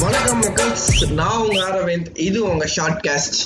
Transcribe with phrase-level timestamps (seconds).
[0.00, 2.08] வணக்கம் மக்கள்ஸ் நான் உங்க அரவிந்த்.
[2.14, 3.38] இது உங்க ஷார்ட் காஸ்ட்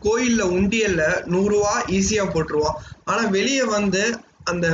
[0.00, 4.66] கோயில்ல உண்டியல்ல நூறு ரூபா ஈஸியா போட்டுருவான் ஆனா வெளியே வந்து அந்த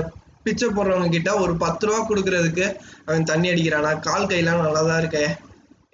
[0.43, 2.77] பிச்சை போடுறவங்க கிட்ட ஒரு பத்து ரூபா கொடுக்கறதுக்கு
[3.07, 4.01] அவன் தண்ணி அடிக்கிறானா?
[4.01, 5.27] கால் கையெல்லாம் நல்லா தான் இருக்கே.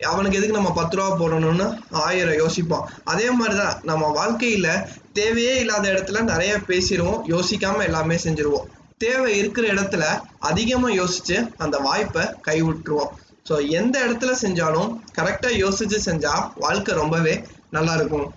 [0.00, 4.68] அவனுக்கு எதுக்கு நம்ம பத்து ரூபா போடணும்னு ஆயிரம் யோசிப்போம் அதே மாதிரிதான் நம்ம வாழ்க்கையில
[5.12, 7.20] தேவையே இல்லாத இடத்துல நிறைய பேசிடுவோம்.
[7.28, 8.66] யோசிக்காம எல்லாமே செஞ்சிருவோம்.
[9.00, 10.04] தேவை இருக்கிற இடத்துல
[10.38, 13.12] அதிகமா யோசிச்சு அந்த வாய்ப்பை கைவிட்டுருவோம்.
[13.48, 17.34] ஸோ எந்த இடத்துல செஞ்சாலும் கரெக்டா யோசிச்சு செஞ்சா வாழ்க்கை ரொம்பவே
[17.70, 18.28] நல்லா இருக்கும்.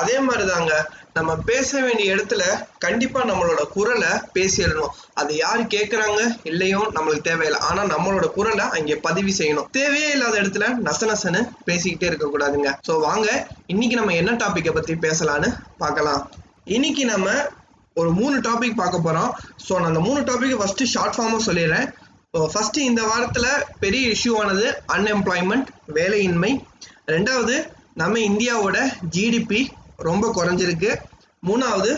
[0.00, 0.72] அதே மாதிரிதாங்க
[1.14, 2.42] நம்ம பேச வேண்டிய இடத்துல
[2.78, 7.60] கண்டிப்பா நம்மளோட குரலை பேசிடணும் அது யார் கேட்குறாங்க இல்லையோ நம்மளுக்கு தேவையில்லை.
[7.60, 9.68] ஆனா நம்மளோட குரலை அங்கே பதிவு செய்யணும்.
[9.70, 12.70] தேவையே இல்லாத இடத்துல நச நசன்னு பேசிக்கிட்டே இருக்கக்கூடாதுங்க.
[12.88, 13.28] ஸோ வாங்க
[13.66, 16.22] இன்னைக்கு நம்ம என்ன டாபிக்கை பத்தி பேசலான்னு பார்க்கலாம்.
[16.64, 17.28] இன்னைக்கு நம்ம
[18.00, 19.30] ஒரு மூணு டாபிக் பார்க்க போகிறோம்
[19.66, 21.86] ஸோ நான் அந்த மூணு டாபிக் ஃபஸ்ட்டு ஷார்ட் ஃபார்மாக சொல்லிடுறேன்.
[22.52, 26.52] ஃபஸ்ட்டு இந்த வாரத்தில் பெரிய இஷ்யூ ஆனது அன்எம்ப்ளாய்மெண்ட் வேலையின்மை.
[27.14, 27.56] ரெண்டாவது
[28.00, 28.78] நம்ம இந்தியாவோட
[29.16, 29.60] ஜிடிபி
[30.08, 30.90] ரொம்ப குறைஞ்சிருக்கு.
[31.48, 31.92] மூணாவது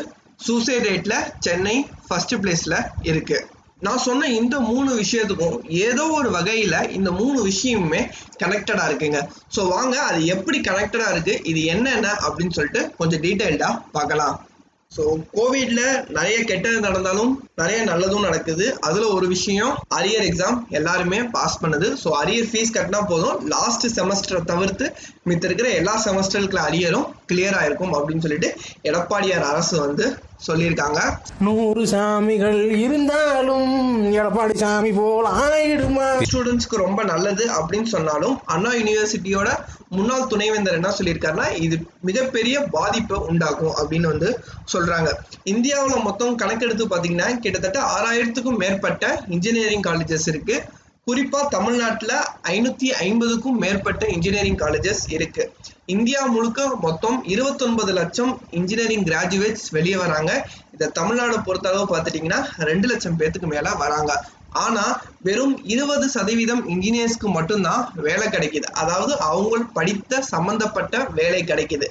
[0.46, 3.46] சூசைட் ரேட்டில் சென்னை ஃபஸ்ட்டு பிளேஸில் இருக்குது
[3.86, 5.56] நான் சொன்ன இந்த மூணு விஷயத்துக்கும்
[5.86, 8.00] ஏதோ ஒரு வகையில் இந்த மூணு விஷயமுமே
[8.42, 9.20] கனெக்டடாக இருக்குங்க.
[9.54, 14.36] ஸோ வாங்க அது எப்படி கனெக்டடாக இருக்குது இது என்னென்ன அப்படின்னு சொல்லிட்டு கொஞ்சம் டீட்டெயில்டாக பார்க்கலாம்.
[14.96, 15.04] ஸோ
[15.36, 15.80] கோவிட்ல
[16.16, 18.66] நிறைய கெட்டது நடந்தாலும் நிறைய நல்லதும் நடக்குது.
[18.80, 21.88] அதுல ஒரு விஷயம் அரியர் எக்ஸாம் எல்லாருமே பாஸ் பண்ணுது.
[22.02, 23.38] ஸோ அரியர் ஃபீஸ் கட்டினா போதும்.
[23.54, 24.86] லாஸ்ட் செமஸ்டரை தவிர்த்து
[25.30, 28.50] மித்த இருக்கிற எல்லா செமஸ்டருக்குள்ள அரியரும் கிளியர் ஆயிருக்கும் அப்படின்னு சொல்லிட்டு
[28.90, 30.06] எடப்பாடியார் அரசு வந்து
[30.46, 31.00] சொல்லியிருக்காங்க.
[31.40, 33.72] நூறு சாமிகள் இருந்தாலும்
[34.12, 36.08] எடப்பாடி சாமி போல் ஆயிடுமா?
[36.30, 39.48] ஸ்டூடெண்ட்ஸ்க்கு ரொம்ப நல்லது அப்படின்னு சொன்னாலும் அண்ணா யூனிவர்சிட்டியோட
[39.88, 44.30] முன்னாள் துணைவேந்தர் என்ன சொல்லியிருக்காருன்னா இது மிகப்பெரிய பாதிப்பை உண்டாக்கும் அப்படின்னு வந்து
[44.72, 45.10] சொல்றாங்க.
[45.44, 50.64] இந்தியாவில் மொத்தம் கணக்கெடுத்து பார்த்தீங்கன்னா கிட்டத்தட்ட ஆறாயிரத்துக்கும் மேற்பட்ட இன்ஜினியரிங் காலேஜஸ் இருக்கு.
[51.08, 52.12] குறிப்பா தமிழ்நாட்டுல
[52.52, 55.42] ஐநூத்தி ஐம்பதுக்கும் மேற்பட்ட இன்ஜினியரிங் காலேஜஸ் இருக்கு.
[55.94, 60.30] இந்தியா முழுக்க மொத்தம் இருபத்தொன்பது லட்சம் இன்ஜினியரிங் கிராஜுவேட்ஸ் வெளியே வராங்க.
[60.72, 64.14] இதை தமிழ்நாடு பொறுத்தளவு பார்த்துட்டீங்கன்னா ரெண்டு லட்சம் பேத்துக்கு மேல வராங்க.
[64.64, 64.86] ஆனா
[65.26, 68.66] வெறும் இருபது சதவீதம் இன்ஜினியர்ஸ்க்கு மட்டும்தான் வேலை கிடைக்குது.
[68.82, 71.86] அதாவது அவங்க படித்த சம்பந்தப்பட்ட வேலை கிடைக்குது.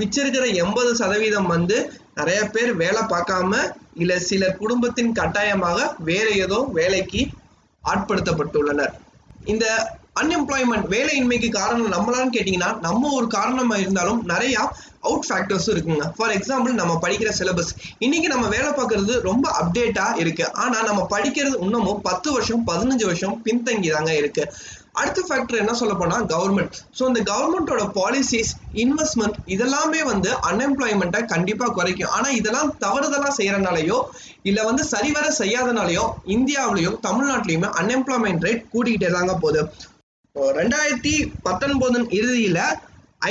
[0.00, 1.76] மிச்சம் இருக்கிற எண்பது சதவீதம் வந்து
[2.14, 3.54] நிறைய பேர் வேலை பார்க்காம
[3.94, 7.20] இல்ல சில குடும்பத்தின் கட்டாயமாக வேற ஏதோ வேலைக்கு
[7.92, 8.94] ஆட்படுத்தப்பட்டுள்ளனர்.
[9.52, 9.66] இந்த
[10.20, 14.62] அன்எம்ப்ளாய்மெண்ட் வேலையின்மைக்கு காரணம் நம்மளான்னு கேட்டிங்கன்னா நம்ம ஒரு காரணமாக இருந்தாலும் நிறையா
[15.00, 16.04] அவுட் ஃபேக்டர்ஸும் இருக்குங்க.
[16.16, 21.60] ஃபார் எக்ஸாம்பிள் நம்ம படிக்கிற சிலபஸ் இன்னைக்கு நம்ம வேலை பார்க்கறது ரொம்ப அப்டேட்டாக இருக்குது ஆனால் நம்ம படிக்கிறது
[21.66, 24.44] இன்னமும் பத்து வருஷம் பதினஞ்சு வருஷம் பின்தங்கி தாங்க இருக்கு.
[25.00, 28.52] அடுத்த ஃபேக்டர் என்ன சொல்ல போனா கவர்மெண்ட் ஸோ இந்த கவர்மெண்டோட பாலிசிஸ்
[28.82, 32.12] இன்வெஸ்ட்மெண்ட் இதெல்லாமே வந்து அன்எம்ப்ளாய்மெண்ட்டை கண்டிப்பாக குறைக்கும்.
[32.16, 33.98] ஆனால் இதெல்லாம் தவறுதலாக செய்கிறனாலையோ
[34.50, 36.04] இல்லை வந்து சரிவர செய்யாதனாலயோ
[36.36, 39.62] இந்தியாவிலையும் தமிழ்நாட்டிலையுமே அன்எம்ப்ளாய்மெண்ட் ரேட் கூட்டிகிட்டே தாங்க போகுது.
[40.60, 41.14] ரெண்டாயிரத்தி
[41.46, 42.62] பத்தொன்பதன் இறுதியில்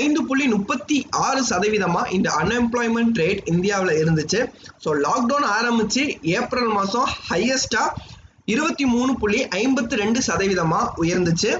[0.03, 4.39] ஐந்து புள்ளி முப்பத்தி ஆறு சதவீதமாக இந்த அன்எம்ப்ளாய்மெண்ட் ரேட் இந்தியாவில் இருந்துச்சு.
[4.83, 6.03] ஸோ லாக்டவுன் ஆரம்பித்து
[6.37, 8.13] ஏப்ரல் மாதம் ஹையஸ்ட்டாக
[8.45, 11.51] இருபத்தி மூணு புள்ளி ஐம்பத்தி ரெண்டு சதவீதமா உயர்ந்துச்சு.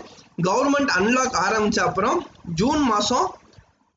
[0.48, 3.28] கவர்மெண்ட் அன்லாக் ஆரம்பிச்ச அப்புறம் ஜூன் மாதம்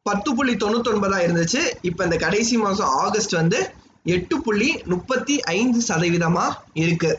[0.03, 1.61] பத்து புள்ளி தொண்ணூத்தொன்பதா இருந்துச்சு.
[1.83, 3.71] இப்போ இந்த கடைசி மாதம் ஆகஸ்ட் வந்து
[4.05, 6.45] எட்டு புள்ளி முப்பத்தி ஐந்து சதவீதமா
[6.75, 7.11] இருக்கு.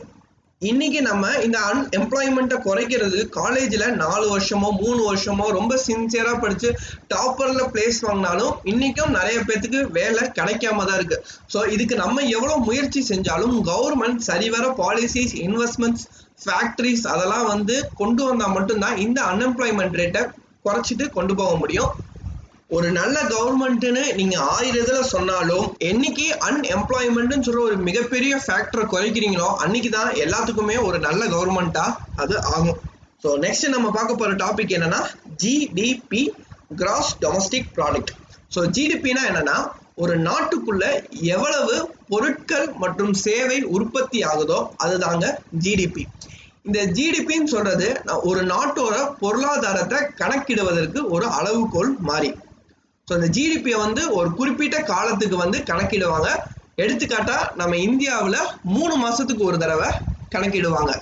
[0.62, 6.68] இன்னைக்கு நம்ம இந்த அன்எம்ப்ளாய்மெண்ட்டை குறைக்கிறது காலேஜில் நாலு வருஷமோ மூணு வருஷமோ ரொம்ப சின்சியராக படித்து
[7.08, 13.02] டாப்பரில் பிளேஸ் வாங்கினாலும் இன்றைக்கும் நிறைய பேர்த்துக்கு வேலை கிடைக்காம தான் இருக்குது ஸோ இதுக்கு நம்ம எவ்வளோ முயற்சி
[13.10, 16.04] செஞ்சாலும் கவர்மெண்ட் சரிவர பாலிசிஸ் இன்வெஸ்ட்மெண்ட்ஸ்
[16.44, 20.24] ஃபேக்ட்ரிஸ் அதெல்லாம் வந்து கொண்டு வந்தால் மட்டும்தான் இந்த அன்எம்ப்ளாய்மெண்ட் ரேட்டை
[20.62, 21.90] குறைச்சிட்டு கொண்டு போக முடியும்.
[22.70, 29.90] ஒரு நல்ல கவர்மெண்ட்னு நீங்க ஆயிரம் இதுல சொன்னாலும் என்னைக்கு அன்எம்ப்ளாய்மெண்ட்னு சொல்ற ஒரு மிகப்பெரிய ஃபேக்டரை குறைக்கிறீங்களோ அன்னைக்கு
[29.90, 31.84] தான் எல்லாத்துக்குமே ஒரு நல்ல கவர்மெண்டா
[32.16, 32.78] அது ஆகும்.
[33.24, 35.00] ஸோ நெக்ஸ்ட் நம்ம பார்க்க போற டாபிக் என்னன்னா
[35.42, 36.22] GDP
[36.76, 38.12] gross domestic product
[38.54, 39.56] so ஜிடிபினா என்னன்னா
[39.94, 40.84] ஒரு நாட்டுக்குள்ள
[41.32, 41.74] எவ்வளவு
[42.08, 45.26] பொருட்கள் மற்றும் சேவை உற்பத்தி ஆகுதோ அதுதாங்க
[45.64, 46.04] ஜிடிபி
[46.66, 47.88] இந்த ஜிடிபின்னு சொல்றது
[48.22, 52.30] ஒரு நாட்டோட பொருளாதாரத்தை கணக்கிடுவதற்கு ஒரு அளவுகோல் மாறி.
[53.10, 56.28] ஸோ இந்த ஜிடிபியை வந்து ஒரு குறிப்பிட்ட காலத்துக்கு வந்து கணக்கிடுவாங்க.
[56.82, 59.88] எடுத்துக்காட்டா நம்ம இந்தியாவில் மூணு மாசத்துக்கு ஒரு தடவை
[60.34, 60.92] கணக்கிடுவாங்க.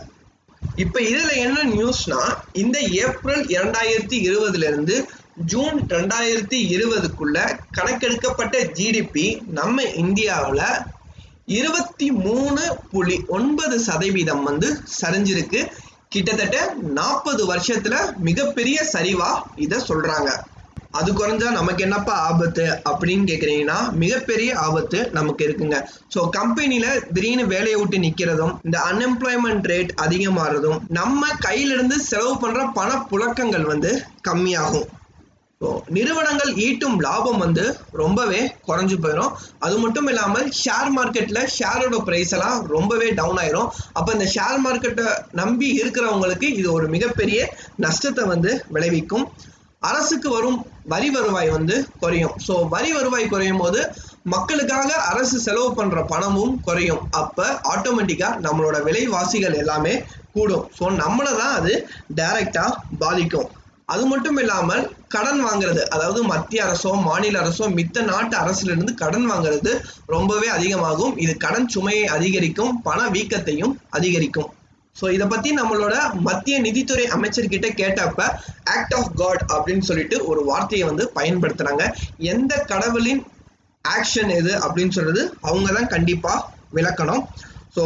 [0.83, 2.21] இப்போ இதுல என்ன நியூஸ்னா
[2.63, 4.97] இந்த ஏப்ரல் இரண்டாயிரத்தி இருபதுல இருந்து
[5.53, 7.39] ஜூன் ரெண்டாயிரத்தி இருபதுக்குள்ள
[7.77, 9.27] கணக்கெடுக்கப்பட்ட ஜிடிபி
[9.59, 10.67] நம்ம இந்தியாவில்
[11.47, 14.71] இருபத்தி மூணு புள்ளி ஒன்பது சதவீதம் வந்து
[15.01, 15.63] சரிஞ்சிருக்கு.
[16.09, 16.59] கிட்டத்தட்ட
[16.99, 17.97] நாற்பது வருஷத்துல
[18.29, 20.31] மிகப்பெரிய சரிவா இத சொல்றாங்க.
[20.94, 25.79] அது குறைஞ்சா நமக்கு என்னப்பா ஆபத்து அப்படின்னு கேட்குறீங்கன்னா மிகப்பெரிய ஆபத்து நமக்கு இருக்குங்க.
[26.14, 32.90] ஸோ கம்பெனில திடீர்னு வேலையை விட்டு நிக்கிறதும் இந்த அன்எம்ப்ளாய்மெண்ட் ரேட் அதிகமாறதும் நம்ம கையிலிருந்து செலவு பண்ற பண
[33.11, 33.90] புழக்கங்கள் வந்து
[34.29, 34.88] கம்மியாகும்.
[35.61, 37.64] ஸோ நிறுவனங்கள் ஈட்டும் லாபம் வந்து
[38.00, 39.32] ரொம்பவே குறைஞ்சு போயிடும்
[39.67, 43.70] அது மட்டும் இல்லாமல் ஷேர் மார்க்கெட்ல ஷேரோட ப்ரைஸ் எல்லாம் ரொம்பவே டவுன் ஆயிரும்.
[43.99, 45.06] அப்போ இந்த ஷேர் மார்க்கெட்டை
[45.43, 47.40] நம்பி இருக்கிறவங்களுக்கு இது ஒரு மிகப்பெரிய
[47.87, 49.26] நஷ்டத்தை வந்து விளைவிக்கும்.
[49.83, 52.35] அரசுக்கு வரும் வரி வருவாய் வந்து குறையும்.
[52.47, 53.81] ஸோ வரி வருவாய் குறையும் போது
[54.25, 57.03] மக்களுக்காக அரசு செலவு பண்ற பணமும் குறையும்.
[57.11, 59.95] அப்ப ஆட்டோமேட்டிக்கா நம்மளோட விலைவாசிகள் எல்லாமே
[60.33, 60.67] கூடும்.
[60.79, 61.73] ஸோ நம்மளை தான் அது
[62.17, 62.65] டைரக்டா
[62.99, 63.49] பாதிக்கும்.
[63.85, 69.73] அது மட்டும் இல்லாமல் கடன் வாங்குறது அதாவது மத்திய அரசோ மாநில அரசோ மித்த நாட்டு அரசிலிருந்து கடன் வாங்குறது
[70.07, 71.17] ரொம்பவே அதிகமாகும்.
[71.17, 74.51] இது கடன் சுமையை அதிகரிக்கும் பண வீக்கத்தையும் அதிகரிக்கும்.
[75.00, 78.21] ஸோ இதை பத்தி நம்மளோட மத்திய நிதித்துறை அமைச்சர்கிட்ட கேட்டப்ப
[78.71, 81.85] ஆக்ட் ஆஃப் காட் அப்படின்னு சொல்லிட்டு ஒரு வார்த்தையை வந்து பயன்படுத்துகிறாங்க
[82.29, 83.23] எந்த கடவுளின்
[83.85, 86.33] ஆக்ஷன் எது அப்படின்னு சொல்றது அவங்க தான் கண்டிப்பா
[86.75, 87.23] விளக்கணும்.
[87.77, 87.85] So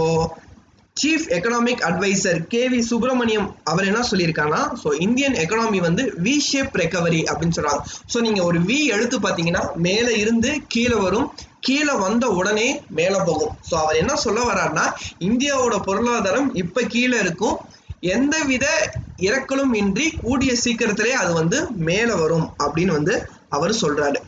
[0.96, 6.76] chief economic advisor K V Subramaniam அவர் என்ன சொல்லியிருக்காங்கன்னா ஸோ இந்தியன் எக்கனாமி வந்து வி ஷேப்
[6.76, 7.82] ரெக்கவரி அப்படின்னு சொல்கிறாங்க
[8.12, 11.28] ஸோ நீங்க ஒரு வி எடுத்து பார்த்தீங்கன்னா மேலே இருந்து கீழே வரும்
[11.66, 12.68] கீழே வந்த உடனே
[12.98, 13.52] மேலே போகும்.
[13.68, 14.86] ஸோ அவர் என்ன சொல்ல வர்றாருன்னா
[15.28, 17.56] இந்தியாவோட பொருளாதாரம் இப்ப கீழே இருக்கும்.
[18.14, 18.66] எந்தவித
[19.26, 23.14] இறக்கலும் இன்றி கூடிய சீக்கிரத்திலே அது வந்து மேலே வரும் அப்படின்னு வந்து
[23.56, 24.18] அவர் சொல்றாரு.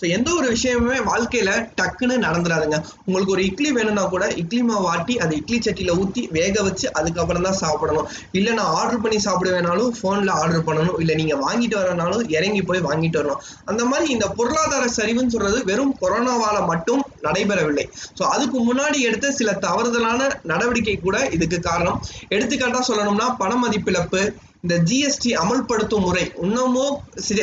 [0.00, 5.14] ஸோ எந்த ஒரு விஷயமுமே வாழ்க்கையில டக்குன்னு நடந்துடாதுங்க உங்களுக்கு ஒரு இட்லி வேணும்னா கூட இட்லி மாவு வாட்டி
[5.24, 8.06] அது இட்லி சட்டியில ஊற்றி வேக வச்சு அதுக்கப்புறம் தான் சாப்பிடணும்.
[8.32, 10.98] இல்லை நான் ஆர்டர் பண்ணி சாப்பிட வேணாலும் ஆர்டர் பண்ணணும்.
[11.00, 13.42] இல்லை நீங்கள் வாங்கிட்டு வரனாலும் இறங்கி போய் வாங்கிட்டு வரணும்.
[13.64, 17.86] அந்த மாதிரி இந்த பொருளாதார சரிவுன்னு சொல்றது வெறும் கொரோனாவால மட்டும் நடைபெறவில்லை.
[18.18, 20.20] ஸோ அதுக்கு முன்னாடி எடுத்த சில தவறுதலான
[20.52, 21.98] நடவடிக்கை கூட இதுக்கு காரணம்.
[22.30, 24.22] எடுத்துக்காட்டா சொல்லணும்னா பண மதிப்பிழப்பு
[24.64, 26.94] இந்த ஜிஎஸ்டி அமல்படுத்தும் முறை இன்னமும்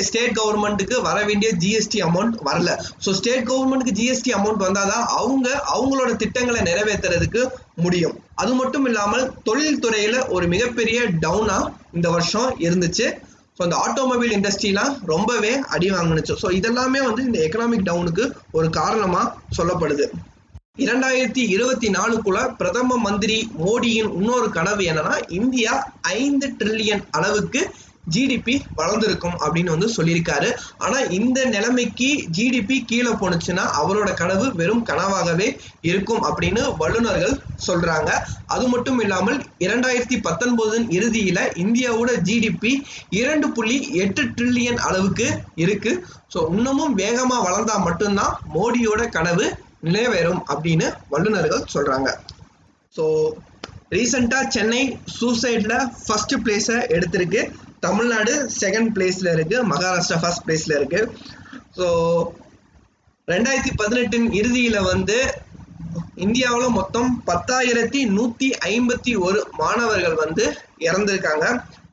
[0.08, 2.72] ஸ்டேட் கவர்மெண்ட்டுக்கு வர வேண்டிய ஜிஎஸ்டி அமௌண்ட் வரல.
[3.04, 7.44] ஸோ ஸ்டேட் கவர்மெண்ட்டுக்கு ஜிஎஸ்டி அமௌண்ட் வந்தாதான் அவங்க அவங்களோட திட்டங்களை நிறைவேற்றுறதுக்கு
[7.86, 8.18] முடியும்.
[8.42, 11.58] அது மட்டும் இல்லாமல் தொழில்துறையில் ஒரு மிகப்பெரிய டவுனா
[11.94, 13.08] இந்த வருஷம் இருந்துச்சு.
[13.58, 16.34] ஸோ அந்த ஆட்டோமொபைல் இண்டஸ்ட்ரிலாம் ரொம்பவே அடி வாங்கினுச்சு.
[16.44, 19.22] ஸோ இதெல்லாமே வந்து இந்த எக்கனாமிக் டவுனுக்கு ஒரு காரணமா
[19.58, 20.08] சொல்லப்படுது.
[20.83, 27.62] இரண்டாயிரத்தி இருபத்தி நாலுக்குள்ள பிரதம மந்திரி மோடியின் இன்னொரு கனவு என்னன்னா இந்தியா ஐந்து ட்ரில்லியன் அளவுக்கு
[28.13, 30.50] ஜிடிபி வளர்ந்துருக்கும் அப்படின்னு வந்து சொல்லியிருக்காரு.
[30.77, 35.48] ஆனா இந்த நிலைமைக்கு ஜிடிபி கீழே போனுச்சுன்னா அவரோட கனவு வெறும் கனவாகவே
[35.81, 38.10] இருக்கும் அப்படின்னு வல்லுநர்கள் சொல்றாங்க.
[38.45, 42.74] அது மட்டும் இல்லாமல் இரண்டாயிரத்தி பத்தொன்பதின் இறுதியில இந்தியாவோட ஜிடிபி
[43.22, 45.30] இரண்டு புள்ளி எட்டு ட்ரில்லியன் அளவுக்கு
[45.66, 45.94] இருக்கு.
[46.33, 49.48] ஸோ இன்னமும் வேகமா வளர்ந்தா மட்டும்தான் மோடியோட கனவு
[49.88, 52.10] நிலைவேறும் அப்படின்னு வல்லுநர்கள் சொல்றாங்க.
[52.96, 53.06] ஸோ
[53.96, 54.82] ரீசெண்டாக சென்னை
[55.18, 55.74] சூசைட்ல
[56.06, 57.42] ஃபர்ஸ்ட் பிளேஸை எடுத்திருக்கு.
[57.86, 59.58] தமிழ்நாடு செகண்ட் பிளேஸ்ல இருக்கு.
[59.72, 61.02] மகாராஷ்டிரா ஃபர்ஸ்ட் பிளேஸ்ல இருக்கு.
[61.78, 61.88] ஸோ
[63.28, 65.18] ரெண்டாயிரத்தி பதினெட்டின் இறுதியில வந்து
[66.26, 70.46] இந்தியாவில் மொத்தம் பத்தாயிரத்தி நூத்தி ஐம்பத்தி ஒரு மாணவர்கள் வந்து
[70.88, 71.46] இறந்திருக்காங்க.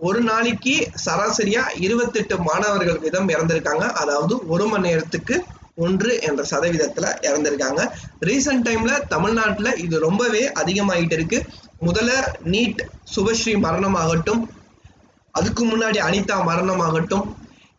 [0.09, 0.75] ஒரு நாளைக்கு
[1.05, 3.87] சராசரியா இருபத்தெட்டு மாணவர்கள் விதம் இறந்திருக்காங்க.
[4.03, 5.37] அதாவது ஒரு மணி நேரத்துக்கு
[5.79, 7.83] ஒன்று என்ற சதவீதத்துல இறந்திருக்காங்க.
[8.21, 11.39] ரீசெண்ட் டைம்ல தமிழ்நாட்டுல இது ரொம்பவே அதிகமாயிட்டு இருக்கு.
[11.83, 12.11] முதல்ல
[12.47, 12.83] நீட்
[13.15, 14.43] சுபஸ்ரீ மரணமாகட்டும்
[15.35, 17.25] அதுக்கு முன்னாடி அனிதா மரணமாகட்டும்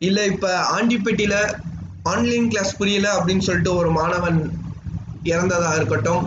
[0.01, 1.35] இல்ல இப்ப ஆண்டிப்பட்டியில
[2.03, 4.39] ஆன்லைன் கிளாஸ் புரியல அப்படின்னு சொல்லிட்டு ஒரு மாணவன்
[5.23, 6.23] இறந்ததா இருக்கட்டும்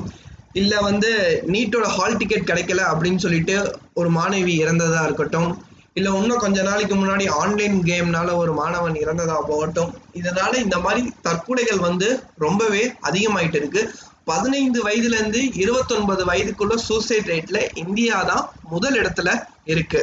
[0.52, 1.10] இல்ல வந்து
[1.46, 3.56] நீட்டோட ஹால் டிக்கெட் கிடைக்கல அப்படின்னு சொல்லிட்டு
[3.94, 5.50] ஒரு மாணவி இறந்ததா இருக்கட்டும்
[5.96, 9.90] இல்ல இன்னும் கொஞ்ச நாளைக்கு முன்னாடி ஆன்லைன் கேம்னால ஒரு மாணவன் இறந்ததா போகட்டும்.
[10.14, 12.08] இதனால இந்த மாதிரி தற்கொலைகள் வந்து
[12.44, 13.82] ரொம்பவே அதிகமாயிட்டு இருக்கு.
[14.24, 19.28] பதினைந்து வயதுல இருந்து இருபத்தொன்பது வயதுக்குள்ள சூசைட் ரேட்ல இந்தியா தான் முதல் இடத்துல
[19.64, 20.00] இருக்கு.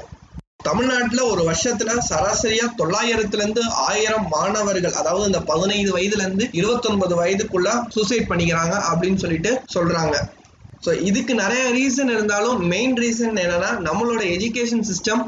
[0.64, 7.70] தமிழ்நாட்டுல ஒரு வருஷத்துல சராசரியா தொள்ளாயிரத்துல இருந்து ஆயிரம் மாணவர்கள் அதாவது இந்த பதினைந்து வயதுல இருந்து இருபத்தொன்பது வயதுக்குள்ள
[7.96, 10.16] சூசைட் பண்ணிக்கிறாங்க அப்படின்னு சொல்லிட்டு சொல்றாங்க.
[10.86, 15.22] ஸோ இதுக்கு நிறைய ரீசன் இருந்தாலும் மெயின் ரீசன் என்னன்னா நம்மளோட எஜுகேஷன் சிஸ்டம்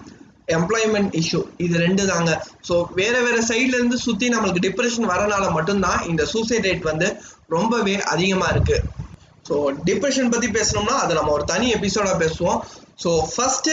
[0.47, 2.31] எம்ப்ளாய்மெண்ட் இஷ்யூ இது ரெண்டு தாங்க
[2.67, 7.07] ஸோ வேற வேற சைட்ல இருந்து சுத்தி நம்மளுக்கு டிப்ரெஷன் வரனால மட்டும்தான் இந்த சூசைட் ரேட் வந்து
[7.55, 8.77] ரொம்பவே அதிகமா இருக்கு.
[9.47, 9.55] ஸோ
[9.87, 12.59] டிப்ரெஷன் பத்தி பேசணும்னா அதை நம்ம ஒரு தனி எபிசோடா பேசுவோம்.
[13.03, 13.69] ஸோ ஃபர்ஸ்ட்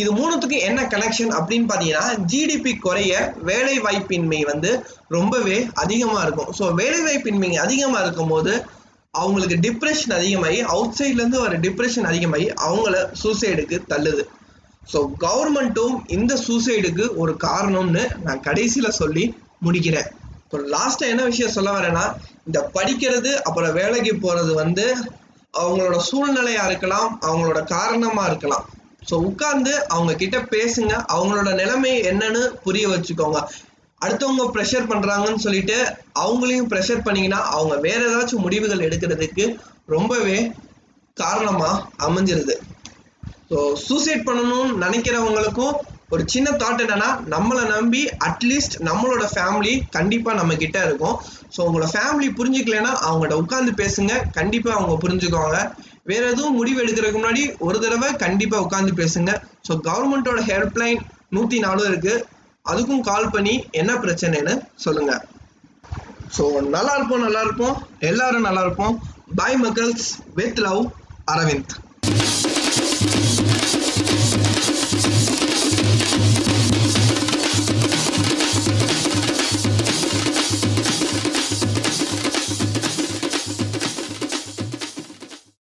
[0.00, 3.12] இது மூணுத்துக்கும் என்ன கனெக்ஷன் அப்படின்னு பார்த்தீங்கன்னா ஜிடிபி குறைய
[3.50, 4.70] வேலை வாய்ப்பின்மை வந்து
[5.16, 6.50] ரொம்பவே அதிகமாக இருக்கும்.
[6.58, 8.54] ஸோ வேலை வாய்ப்பின்மை அதிகமாக இருக்கும் போது
[9.14, 14.24] அவங்களுக்கு டிப்ரெஷன் அதிகமாகி அவுட் சைட்லேருந்து வர டிப்ரெஷன் அதிகமாகி அவங்கள சூசைடுக்கு தள்ளுது.
[14.88, 19.24] ஸோ கவர்மெண்ட்டும் இந்த சூசைடுக்கு ஒரு காரணம்னு நான் கடைசியில் சொல்லி
[19.66, 20.08] முடிக்கிறேன்.
[20.44, 22.04] இப்போ லாஸ்ட்டாக என்ன விஷயம் சொல்ல வரேன்னா
[22.48, 24.86] இந்த படிக்கிறது அப்புறம் வேலைக்கு போறது வந்து
[25.54, 28.64] அவங்களோட சூழ்நிலையா இருக்கலாம் அவங்களோட காரணமா இருக்கலாம்.
[29.08, 33.40] ஸோ உட்கார்ந்து அவங்க கிட்ட பேசுங்க அவங்களோட நிலைமை என்னன்னு புரிய வச்சுக்கோங்க.
[34.00, 35.76] அடுத்தவங்க ப்ரெஷர் பண்றாங்கன்னு சொல்லிட்டு
[36.22, 39.44] அவங்களையும் ப்ரெஷர் பண்ணீங்கன்னா அவங்க வேற ஏதாச்சும் முடிவுகள் எடுக்கிறதுக்கு
[39.86, 40.38] ரொம்பவே
[41.16, 41.70] காரணமா
[42.06, 42.54] அமைஞ்சிருது.
[43.52, 45.74] ஸோ சூசைட் பண்ணணும்னு நினைக்கிறவங்களுக்கும்
[46.14, 51.16] ஒரு சின்ன தாட் என்னன்னா நம்மளை நம்பி அட்லீஸ்ட் நம்மளோட ஃபேமிலி கண்டிப்பாக நம்ம கிட்ட இருக்கும்.
[51.54, 54.12] ஸோ உங்களோட ஃபேமிலி புரிஞ்சுக்கலைன்னா அவங்கள்ட்ட உட்காந்து பேசுங்க.
[54.38, 55.58] கண்டிப்பாக அவங்க புரிஞ்சுக்குவாங்க.
[56.10, 59.32] வேற எதுவும் முடிவு எடுக்கிறதுக்கு முன்னாடி ஒரு தடவை கண்டிப்பாக உட்காந்து பேசுங்க.
[59.68, 61.02] ஸோ கவர்மெண்ட்டோட ஹெல்ப்லைன்
[61.36, 62.14] நூற்றி நாலும் இருக்கு.
[62.72, 64.56] அதுக்கும் கால் பண்ணி என்ன பிரச்சனைன்னு
[64.86, 65.12] சொல்லுங்க.
[66.38, 66.44] ஸோ
[66.76, 67.76] நல்லா இருப்போம் நல்லா இருப்போம்.
[68.10, 68.96] எல்லாரும் நல்லா இருப்போம்.
[69.40, 70.10] பாய் மக்கள்ஸ்.
[70.40, 70.82] With love
[71.34, 71.74] Aravind